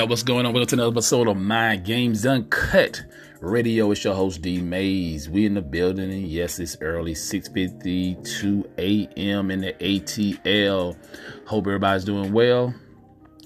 [0.00, 0.08] Y'all?
[0.08, 0.54] What's going on?
[0.54, 3.04] Welcome to another episode of Mind Games Uncut
[3.42, 3.90] Radio.
[3.90, 5.28] It's your host D Mayes.
[5.28, 9.50] We in the building, and yes, it's early, 6:52 a.m.
[9.50, 10.96] in the ATL.
[11.44, 12.72] Hope everybody's doing well.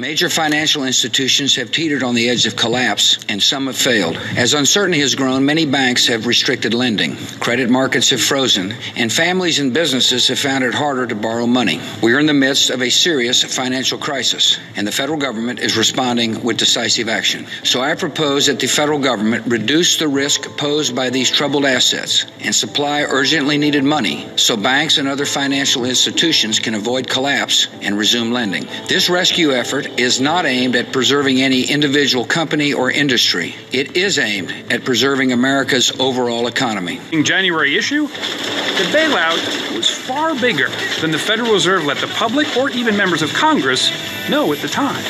[0.04, 4.18] Major financial institutions have teetered on the edge of collapse, and some have failed.
[4.36, 7.16] As uncertainty has grown, many banks have restricted lending.
[7.40, 11.80] Credit markets have frozen, and families and businesses have found it harder to borrow money.
[12.02, 15.78] We are in the midst of a serious financial crisis, and the federal government is
[15.78, 17.46] responding with decisive action.
[17.62, 22.26] So I propose that the federal government reduce the risk posed by these troubled assets
[22.40, 27.96] and supply urgently needed money so banks and other financial institutions can avoid collapse and
[27.96, 28.66] resume lending.
[28.86, 33.54] This rescue effort is not aimed at preserving any individual company or industry.
[33.72, 37.00] It is aimed at preserving America's overall economy.
[37.12, 40.68] In January issue, the bailout was far bigger
[41.00, 43.90] than the Federal Reserve let the public or even members of Congress
[44.28, 45.04] know at the time.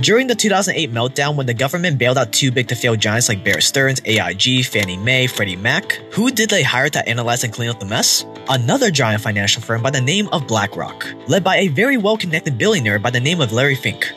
[0.00, 3.44] During the 2008 meltdown, when the government bailed out too big to fail giants like
[3.44, 7.68] Bear Stearns, AIG, Fannie Mae, Freddie Mac, who did they hire to analyze and clean
[7.68, 8.24] up the mess?
[8.48, 12.56] Another giant financial firm by the name of BlackRock, led by a very well connected
[12.56, 14.10] billionaire by the name of Larry Fink.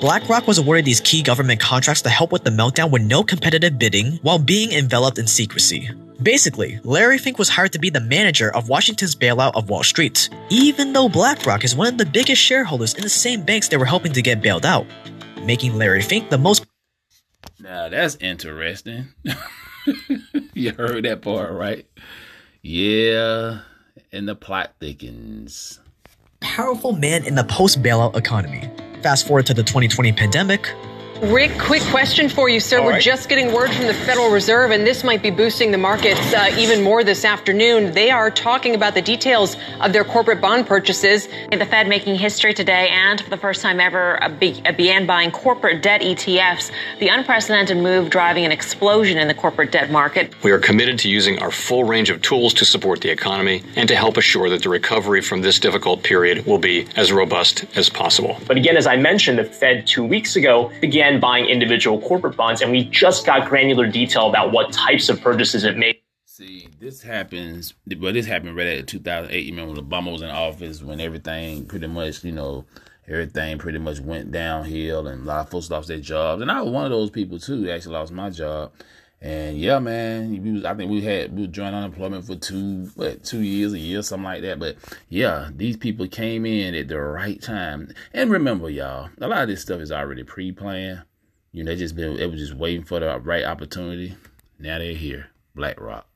[0.00, 3.78] BlackRock was awarded these key government contracts to help with the meltdown with no competitive
[3.78, 5.88] bidding while being enveloped in secrecy.
[6.20, 10.30] Basically, Larry Fink was hired to be the manager of Washington's bailout of Wall Street,
[10.50, 13.84] even though BlackRock is one of the biggest shareholders in the same banks they were
[13.84, 14.84] helping to get bailed out
[15.48, 16.66] making Larry Fink the most.
[17.58, 19.08] Now that's interesting.
[20.54, 21.86] you heard that part, right?
[22.62, 23.60] Yeah,
[24.12, 25.80] and the plot thickens.
[26.40, 28.70] Powerful man in the post bailout economy.
[29.02, 30.72] Fast forward to the 2020 pandemic,
[31.22, 32.78] Rick, quick question for you, sir.
[32.78, 33.02] All We're right.
[33.02, 36.54] just getting word from the Federal Reserve, and this might be boosting the markets uh,
[36.56, 37.92] even more this afternoon.
[37.92, 41.26] They are talking about the details of their corporate bond purchases.
[41.50, 45.82] The Fed making history today, and for the first time ever, uh, began buying corporate
[45.82, 46.70] debt ETFs.
[47.00, 50.32] The unprecedented move driving an explosion in the corporate debt market.
[50.44, 53.88] We are committed to using our full range of tools to support the economy and
[53.88, 57.88] to help assure that the recovery from this difficult period will be as robust as
[57.88, 58.38] possible.
[58.46, 62.36] But again, as I mentioned, the Fed two weeks ago began began buying individual corporate
[62.36, 65.96] bonds, and we just got granular detail about what types of purchases it made.
[66.24, 69.44] See, this happens, but this happened right at 2008.
[69.44, 72.64] You remember when Obama was in office when everything pretty much, you know,
[73.08, 76.40] everything pretty much went downhill and a lot of folks lost their jobs.
[76.40, 77.68] And I was one of those people too.
[77.68, 78.70] Actually lost my job.
[79.20, 82.90] And yeah, man, we was, I think we had we were joint unemployment for two
[82.94, 84.58] what two years, a year, something like that.
[84.58, 84.76] But
[85.08, 87.92] yeah, these people came in at the right time.
[88.14, 91.02] And remember, y'all, a lot of this stuff is already pre-planned.
[91.52, 94.14] You know, they just been it was just waiting for the right opportunity.
[94.58, 96.07] Now they're here, BlackRock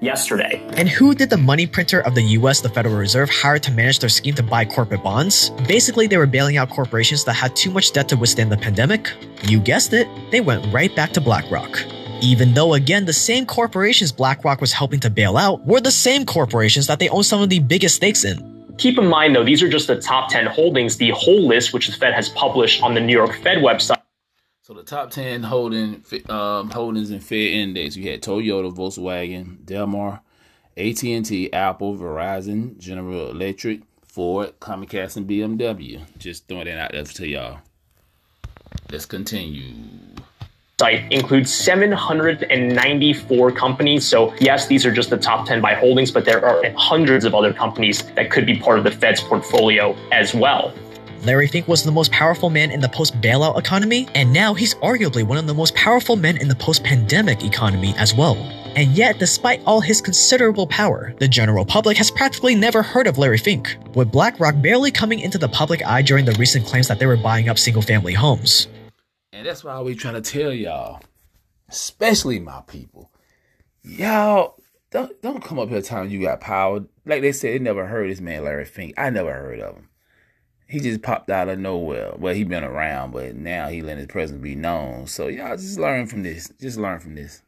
[0.00, 0.62] yesterday.
[0.76, 3.98] And who did the money printer of the US, the Federal Reserve, hire to manage
[3.98, 5.50] their scheme to buy corporate bonds?
[5.66, 9.12] Basically, they were bailing out corporations that had too much debt to withstand the pandemic.
[9.44, 11.82] You guessed it, they went right back to BlackRock.
[12.22, 16.24] Even though, again, the same corporations BlackRock was helping to bail out were the same
[16.24, 18.56] corporations that they own some of the biggest stakes in.
[18.78, 20.98] Keep in mind, though, these are just the top 10 holdings.
[20.98, 23.95] The whole list, which the Fed has published on the New York Fed website,
[24.66, 30.18] so the top ten holding um, holdings in Fed Index, we had Toyota, Volkswagen, Daimler,
[30.76, 36.02] AT and T, Apple, Verizon, General Electric, Ford, Comcast, and BMW.
[36.18, 37.58] Just throwing that out there to y'all.
[38.90, 39.72] Let's continue.
[40.80, 44.04] Site includes 794 companies.
[44.04, 47.36] So, yes, these are just the top 10 by holdings, but there are hundreds of
[47.36, 50.74] other companies that could be part of the Fed's portfolio as well.
[51.26, 54.76] Larry Fink was the most powerful man in the post bailout economy, and now he's
[54.76, 58.36] arguably one of the most powerful men in the post pandemic economy as well.
[58.76, 63.18] And yet, despite all his considerable power, the general public has practically never heard of
[63.18, 67.00] Larry Fink, with BlackRock barely coming into the public eye during the recent claims that
[67.00, 68.68] they were buying up single family homes.
[69.32, 71.02] And that's why we're trying to tell y'all,
[71.68, 73.10] especially my people,
[73.82, 74.62] y'all
[74.92, 76.84] don't don't come up here telling you got power.
[77.04, 78.94] Like they said, they never heard this man Larry Fink.
[78.96, 79.88] I never heard of him
[80.68, 82.12] he just popped out of nowhere.
[82.16, 85.06] Well, he been around, but now he let his presence be known.
[85.06, 86.52] So y'all just learn from this.
[86.60, 87.42] Just learn from this.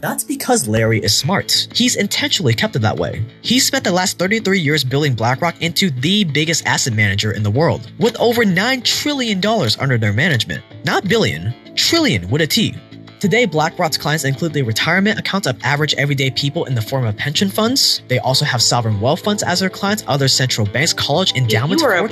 [0.00, 1.68] That's because Larry is smart.
[1.74, 3.24] He's intentionally kept it that way.
[3.42, 7.50] He spent the last 33 years building BlackRock into the biggest asset manager in the
[7.50, 9.40] world, with over $9 trillion
[9.78, 10.64] under their management.
[10.84, 12.74] Not billion, trillion with a T.
[13.22, 17.16] Today, BlackRock's clients include the retirement accounts of average everyday people in the form of
[17.16, 18.02] pension funds.
[18.08, 21.88] They also have sovereign wealth funds as their clients, other central banks, college endowments, you
[21.88, 22.02] are a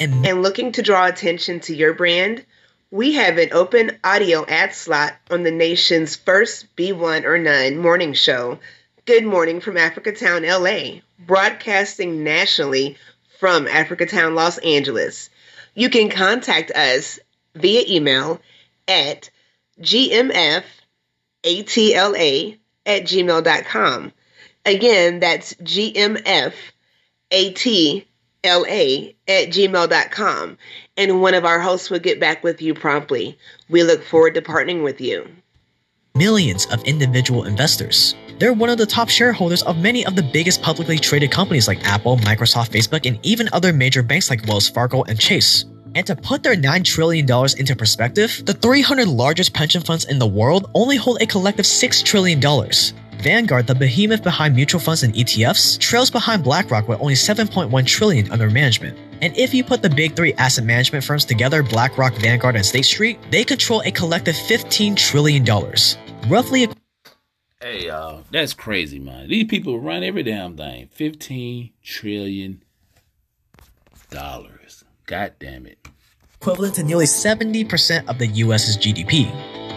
[0.00, 2.46] and, and looking to draw attention to your brand,
[2.90, 8.14] we have an open audio ad slot on the nation's first B1 or None morning
[8.14, 8.58] show,
[9.04, 12.96] Good Morning from Africatown, LA, broadcasting nationally
[13.38, 15.28] from Africatown, Los Angeles.
[15.74, 17.18] You can contact us
[17.54, 18.40] via email
[18.88, 19.28] at
[19.80, 20.64] gmfatla
[22.86, 24.12] at gmail.com.
[24.66, 26.52] Again, that's gmfatla
[28.44, 30.58] at gmail.com.
[30.96, 33.38] And one of our hosts will get back with you promptly.
[33.68, 35.28] We look forward to partnering with you.
[36.14, 38.14] Millions of individual investors.
[38.38, 41.84] They're one of the top shareholders of many of the biggest publicly traded companies like
[41.84, 45.64] Apple, Microsoft, Facebook, and even other major banks like Wells Fargo and Chase.
[45.94, 47.26] And to put their $9 trillion
[47.58, 52.04] into perspective, the 300 largest pension funds in the world only hold a collective $6
[52.04, 52.40] trillion.
[53.20, 58.30] Vanguard, the behemoth behind mutual funds and ETFs, trails behind BlackRock with only 7.1 trillion
[58.30, 58.98] under management.
[59.20, 62.86] And if you put the big three asset management firms together, BlackRock, Vanguard, and State
[62.86, 65.44] Street, they control a collective $15 trillion.
[66.28, 66.68] Roughly.
[67.60, 69.28] Hey, y'all, that's crazy, man.
[69.28, 70.88] These people run every damn thing.
[70.96, 72.62] $15 trillion.
[75.10, 75.88] God damn it.
[76.36, 79.26] Equivalent to nearly 70% of the US's GDP.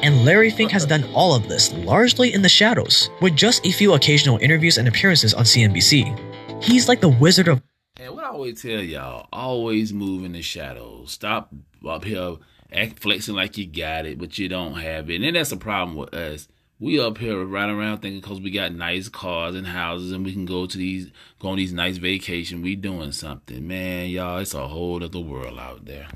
[0.04, 3.72] And Larry Fink has done all of this largely in the shadows, with just a
[3.72, 6.64] few occasional interviews and appearances on CNBC.
[6.64, 7.64] He's like the wizard of.
[8.00, 11.12] And what I always tell y'all, always move in the shadows.
[11.12, 11.52] Stop
[11.84, 12.38] up here
[12.72, 15.24] act flexing like you got it, but you don't have it.
[15.24, 16.48] And that's a problem with us
[16.84, 20.34] we up here running around thinking because we got nice cars and houses and we
[20.34, 21.10] can go to these
[21.40, 25.58] go on these nice vacation we doing something man y'all it's a whole other world
[25.58, 26.08] out there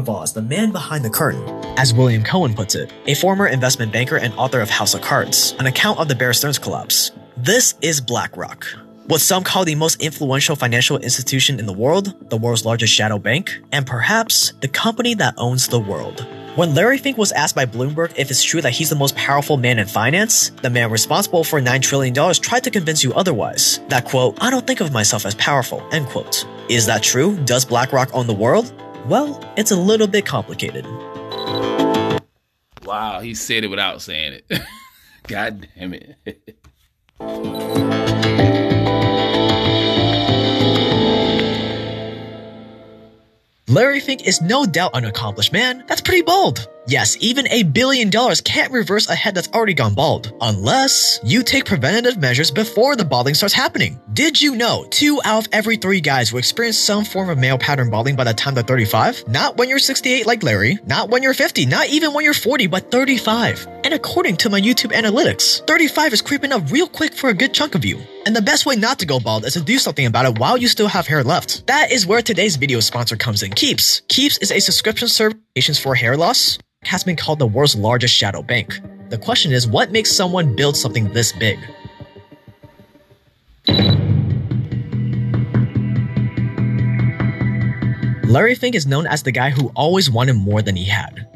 [0.00, 1.40] Voss, the man behind the curtain,
[1.78, 5.54] as William Cohan puts it, a former investment banker and author of House of Cards,
[5.60, 7.12] an account of the Bear Stearns collapse.
[7.36, 8.66] This is BlackRock,
[9.06, 13.20] what some call the most influential financial institution in the world, the world's largest shadow
[13.20, 16.26] bank, and perhaps the company that owns the world.
[16.54, 19.56] When Larry Fink was asked by Bloomberg if it's true that he's the most powerful
[19.56, 23.80] man in finance, the man responsible for $9 trillion tried to convince you otherwise.
[23.88, 26.46] That quote, I don't think of myself as powerful, end quote.
[26.68, 27.36] Is that true?
[27.44, 28.72] Does BlackRock own the world?
[29.06, 30.86] Well, it's a little bit complicated.
[32.84, 34.62] Wow, he said it without saying it.
[35.26, 36.54] God damn it.
[43.74, 45.82] Larry Fink is no doubt an accomplished man.
[45.88, 46.68] That's pretty bold.
[46.86, 51.42] Yes, even a billion dollars can't reverse a head that's already gone bald, unless you
[51.42, 54.00] take preventative measures before the balding starts happening.
[54.12, 57.58] Did you know two out of every three guys will experience some form of male
[57.58, 59.26] pattern balding by the time they're 35?
[59.26, 62.68] Not when you're 68 like Larry, not when you're 50, not even when you're 40,
[62.68, 63.66] but 35.
[63.84, 67.52] And according to my YouTube analytics, 35 is creeping up real quick for a good
[67.52, 68.00] chunk of you.
[68.24, 70.56] And the best way not to go bald is to do something about it while
[70.56, 71.66] you still have hair left.
[71.66, 73.52] That is where today's video sponsor comes in.
[73.52, 74.00] Keeps.
[74.08, 78.42] Keeps is a subscription service for hair loss, has been called the world's largest shadow
[78.42, 78.80] bank.
[79.10, 81.58] The question is, what makes someone build something this big?
[88.26, 91.28] Larry Fink is known as the guy who always wanted more than he had.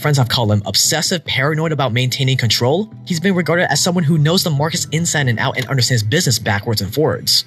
[0.00, 2.90] Friends have called him obsessive, paranoid about maintaining control.
[3.04, 6.38] He's been regarded as someone who knows the markets inside and out and understands business
[6.38, 7.44] backwards and forwards.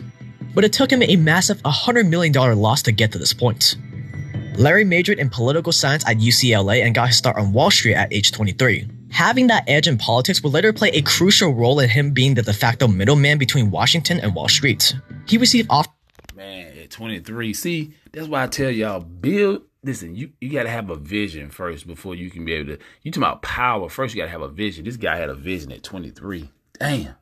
[0.53, 3.75] But it took him a massive $100 million loss to get to this point.
[4.55, 8.13] Larry majored in political science at UCLA and got his start on Wall Street at
[8.13, 8.87] age 23.
[9.09, 12.43] Having that edge in politics would later play a crucial role in him being the
[12.43, 14.93] de facto middleman between Washington and Wall Street.
[15.25, 15.87] He received off.
[16.35, 19.63] Man, at 23, see, that's why I tell y'all, build.
[19.83, 22.83] Listen, you, you got to have a vision first before you can be able to.
[23.01, 24.15] You talking about power first?
[24.15, 24.85] You got to have a vision.
[24.85, 26.49] This guy had a vision at 23.
[26.79, 27.15] Damn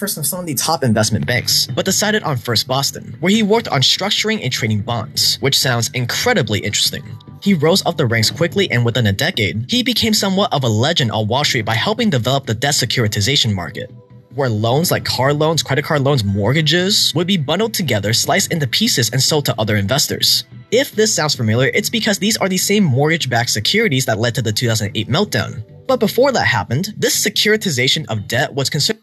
[0.00, 3.42] first of some of the top investment banks, but decided on First Boston, where he
[3.42, 7.04] worked on structuring and trading bonds, which sounds incredibly interesting.
[7.42, 10.68] He rose up the ranks quickly and within a decade, he became somewhat of a
[10.68, 13.92] legend on Wall Street by helping develop the debt securitization market,
[14.34, 18.66] where loans like car loans, credit card loans, mortgages would be bundled together, sliced into
[18.66, 20.44] pieces, and sold to other investors.
[20.72, 24.34] If this sounds familiar, it's because these are the same mortgage backed securities that led
[24.36, 25.62] to the 2008 meltdown.
[25.86, 29.02] But before that happened, this securitization of debt was considered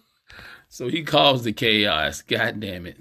[0.69, 2.21] so he caused the chaos.
[2.21, 2.97] God damn it.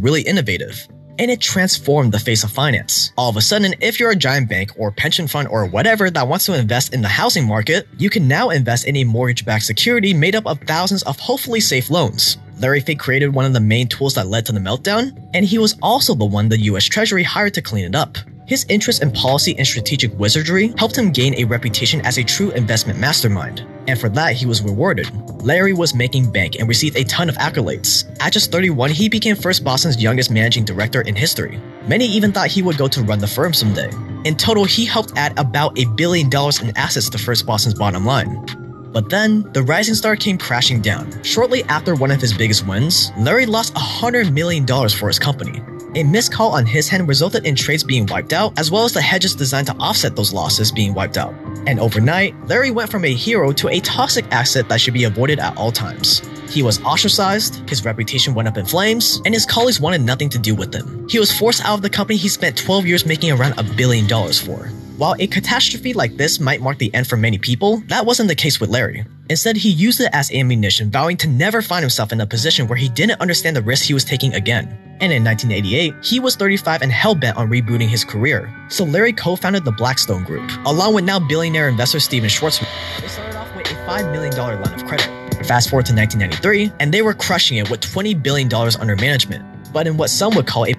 [0.00, 0.86] Really innovative.
[1.18, 3.12] And it transformed the face of finance.
[3.16, 6.28] All of a sudden, if you're a giant bank or pension fund or whatever that
[6.28, 9.64] wants to invest in the housing market, you can now invest in a mortgage backed
[9.64, 12.36] security made up of thousands of hopefully safe loans.
[12.58, 15.58] Larry Fink created one of the main tools that led to the meltdown, and he
[15.58, 18.16] was also the one the US Treasury hired to clean it up.
[18.46, 22.50] His interest in policy and strategic wizardry helped him gain a reputation as a true
[22.50, 25.10] investment mastermind, and for that he was rewarded.
[25.42, 28.04] Larry was making bank and received a ton of accolades.
[28.20, 31.58] At just 31, he became First Boston's youngest managing director in history.
[31.88, 33.90] Many even thought he would go to run the firm someday.
[34.24, 38.04] In total, he helped add about a billion dollars in assets to First Boston's bottom
[38.04, 38.63] line.
[38.94, 41.10] But then, the rising star came crashing down.
[41.24, 45.60] Shortly after one of his biggest wins, Larry lost $100 million for his company.
[45.96, 48.92] A missed call on his hand resulted in trades being wiped out, as well as
[48.92, 51.34] the hedges designed to offset those losses being wiped out.
[51.66, 55.40] And overnight, Larry went from a hero to a toxic asset that should be avoided
[55.40, 56.22] at all times.
[56.48, 60.38] He was ostracized, his reputation went up in flames, and his colleagues wanted nothing to
[60.38, 61.08] do with him.
[61.08, 64.06] He was forced out of the company he spent 12 years making around a billion
[64.06, 64.70] dollars for.
[64.96, 68.34] While a catastrophe like this might mark the end for many people, that wasn't the
[68.36, 69.04] case with Larry.
[69.28, 72.78] Instead, he used it as ammunition, vowing to never find himself in a position where
[72.78, 74.66] he didn't understand the risk he was taking again.
[75.00, 78.54] And in 1988, he was 35 and hell bent on rebooting his career.
[78.68, 82.68] So Larry co-founded the Blackstone Group, along with now billionaire investor Stephen Schwarzman.
[83.00, 85.08] They started off with a $5 million line of credit.
[85.44, 89.44] Fast forward to 1993, and they were crushing it with $20 billion under management.
[89.72, 90.74] But in what some would call a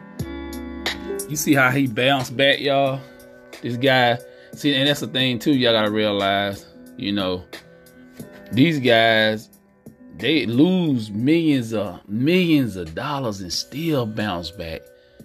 [1.28, 3.02] You see how he bounced back, y'all?
[3.66, 4.20] This guy,
[4.54, 5.56] see, and that's the thing too.
[5.56, 6.68] Y'all gotta realize,
[6.98, 7.44] you know,
[8.52, 9.50] these guys,
[10.18, 14.84] they lose millions of millions of dollars and still bounce back.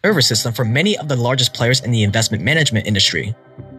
[0.06, 3.34] Service system for many of the largest players in the investment management industry.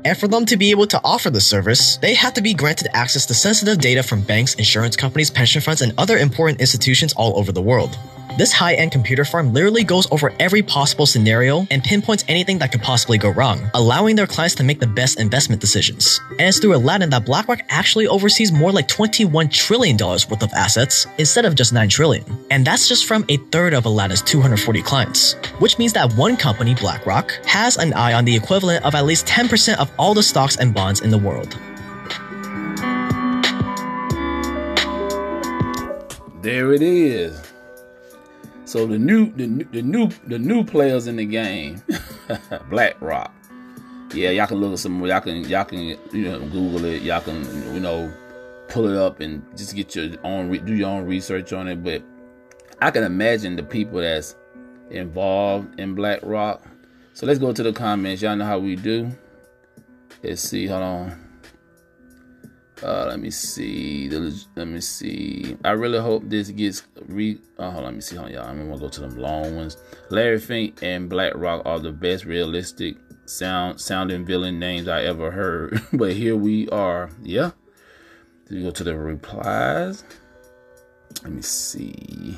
[0.07, 2.87] And for them to be able to offer the service, they have to be granted
[2.93, 7.37] access to sensitive data from banks, insurance companies, pension funds, and other important institutions all
[7.37, 7.97] over the world.
[8.38, 12.84] This high-end computer farm literally goes over every possible scenario and pinpoints anything that could
[12.84, 16.22] possibly go wrong, allowing their clients to make the best investment decisions.
[16.29, 21.08] And it's through Aladdin that BlackRock actually oversees more like $21 trillion worth of assets
[21.17, 22.24] instead of just 9 trillion.
[22.51, 25.34] And that's just from a third of Aladdin's 240 clients.
[25.58, 29.25] Which means that one company, BlackRock, has an eye on the equivalent of at least
[29.25, 31.58] 10% of all the stocks and bonds in the world.
[36.44, 37.46] There it is.
[38.67, 41.81] So the new the, the new the new players in the game,
[42.69, 43.33] BlackRock.
[44.13, 45.05] Yeah, y'all can look at some.
[45.05, 47.01] Y'all can y'all can you know Google it.
[47.01, 48.13] Y'all can you know
[48.67, 51.81] pull it up and just get your own do your own research on it.
[51.81, 52.03] But
[52.81, 54.36] I can imagine the people that's
[54.89, 56.62] involved in BlackRock.
[57.13, 58.21] So let's go to the comments.
[58.21, 59.09] Y'all know how we do.
[60.21, 60.67] Let's see.
[60.67, 61.26] Hold on.
[62.84, 64.10] Uh, let me see.
[64.10, 65.57] Let me see.
[65.63, 67.39] I really hope this gets re.
[67.57, 67.84] Oh, hold on.
[67.86, 68.15] Let me see.
[68.15, 68.48] Hold on, y'all.
[68.48, 69.77] I'm gonna go to them long ones.
[70.10, 75.81] Larry Fink and BlackRock are the best realistic sound sounding villain names I ever heard.
[75.93, 77.10] but here we are.
[77.24, 77.51] Yeah.
[78.50, 80.03] Let's go to the replies.
[81.24, 82.38] Let me see.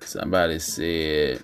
[0.00, 1.42] Somebody said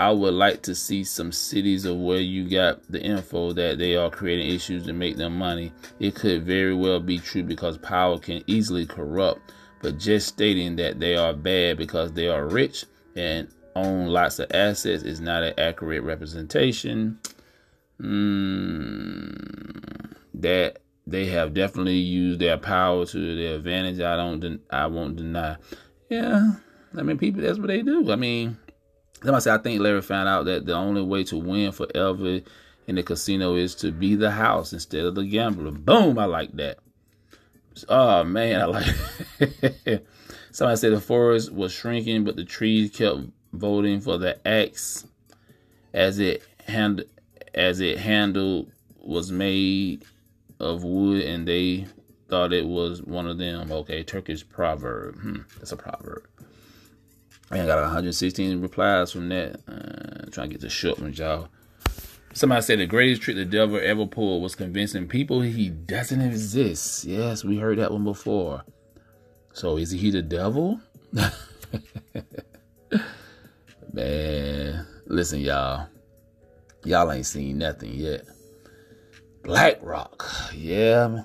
[0.00, 3.96] I would like to see some cities of where you got the info that they
[3.96, 5.74] are creating issues to make them money.
[5.98, 9.52] It could very well be true because power can easily corrupt,
[9.82, 14.50] but just stating that they are bad because they are rich and own lots of
[14.54, 17.18] assets is not an accurate representation.
[18.00, 19.34] Mm,
[20.32, 24.00] that they have definitely used their power to their advantage.
[24.00, 24.62] I don't.
[24.70, 25.58] I won't deny.
[26.08, 26.52] Yeah,
[26.96, 27.42] I mean, people.
[27.42, 28.10] That's what they do.
[28.10, 28.56] I mean,
[29.22, 32.40] Somebody say I think Larry found out that the only way to win forever
[32.86, 35.70] in the casino is to be the house instead of the gambler.
[35.70, 36.18] Boom!
[36.18, 36.78] I like that.
[37.88, 38.86] Oh man, I like.
[40.52, 43.20] Somebody said the forest was shrinking, but the trees kept
[43.52, 45.06] voting for the axe
[45.92, 47.04] as it hand
[47.54, 50.04] as it handled was made
[50.58, 51.86] of wood, and they
[52.28, 53.70] thought it was one of them.
[53.72, 55.20] Okay, Turkish proverb.
[55.20, 56.26] Hmm, that's a proverb.
[57.50, 59.60] I got 116 replies from that.
[59.66, 61.48] Uh, trying to get the short ones, y'all.
[62.32, 67.04] Somebody said the greatest trick the devil ever pulled was convincing people he doesn't exist.
[67.04, 68.62] Yes, we heard that one before.
[69.52, 70.80] So is he the devil?
[73.92, 75.88] Man, listen, y'all.
[76.84, 78.24] Y'all ain't seen nothing yet.
[79.42, 81.24] BlackRock, yeah.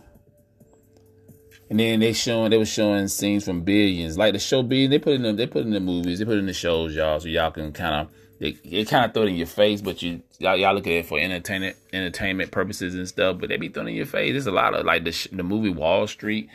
[1.69, 4.91] And then they showing they were showing scenes from Billions, like the show Billions.
[4.91, 7.19] They put in the, they put in the movies, they put in the shows, y'all,
[7.19, 10.01] so y'all can kind of they, they kind of throw it in your face, but
[10.01, 13.39] you y'all, y'all look at it for entertainment entertainment purposes and stuff.
[13.39, 14.34] But they be throwing in your face.
[14.34, 16.49] There's a lot of like the the movie Wall Street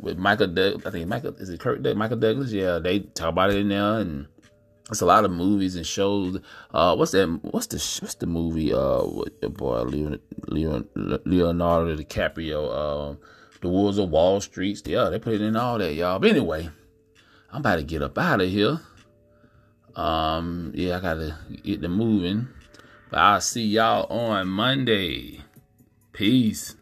[0.00, 0.86] with Michael Doug.
[0.86, 2.52] I think Michael is it Kirk Doug, Michael Douglas.
[2.52, 4.26] Yeah, they talk about it in there, and
[4.90, 6.38] it's a lot of movies and shows.
[6.72, 7.26] Uh, what's that?
[7.42, 8.72] What's the what's the movie?
[8.72, 10.86] Uh, with the boy Leonardo,
[11.24, 13.10] Leonardo DiCaprio.
[13.10, 13.18] Um,
[13.60, 14.86] the Wolves of Wall Street.
[14.86, 16.18] Yeah, they put it in all that, y'all.
[16.18, 16.68] But anyway,
[17.52, 18.80] I'm about to get up out of here.
[19.94, 22.48] Um, yeah, I gotta get the moving.
[23.10, 25.40] But I'll see y'all on Monday.
[26.12, 26.76] Peace.